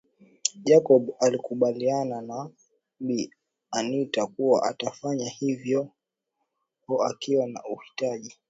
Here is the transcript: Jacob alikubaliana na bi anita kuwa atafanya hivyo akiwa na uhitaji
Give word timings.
Jacob 0.63 1.11
alikubaliana 1.19 2.21
na 2.21 2.49
bi 2.99 3.33
anita 3.71 4.27
kuwa 4.27 4.63
atafanya 4.69 5.29
hivyo 5.29 5.89
akiwa 7.05 7.47
na 7.47 7.63
uhitaji 7.63 8.35